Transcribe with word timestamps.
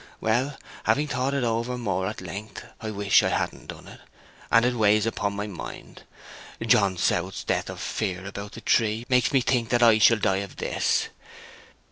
Well, 0.19 0.57
having 0.85 1.07
thought 1.07 1.35
it 1.35 1.43
over 1.43 1.77
more 1.77 2.07
at 2.07 2.21
length, 2.21 2.65
I 2.79 2.89
wish 2.89 3.21
I 3.21 3.29
hadn't 3.29 3.67
done 3.67 3.87
it; 3.87 4.01
and 4.51 4.65
it 4.65 4.73
weighs 4.73 5.05
upon 5.05 5.35
my 5.35 5.45
mind. 5.45 6.05
John 6.65 6.97
South's 6.97 7.43
death 7.43 7.69
of 7.69 7.79
fear 7.79 8.25
about 8.25 8.53
the 8.53 8.61
tree 8.61 9.05
makes 9.09 9.31
me 9.31 9.41
think 9.41 9.69
that 9.69 9.83
I 9.83 9.99
shall 9.99 10.17
die 10.17 10.37
of 10.37 10.55
this.... 10.55 11.09